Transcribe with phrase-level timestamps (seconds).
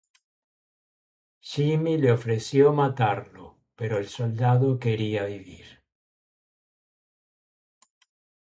[1.49, 5.83] Jimmy le ofreció matarlo pero el soldado quería vivir.